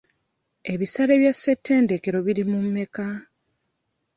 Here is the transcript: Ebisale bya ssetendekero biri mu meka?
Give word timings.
Ebisale 0.73 1.13
bya 1.21 1.33
ssetendekero 1.35 2.17
biri 2.25 2.43
mu 2.51 2.59
meka? 2.75 3.07